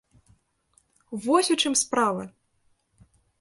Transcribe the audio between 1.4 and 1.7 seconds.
у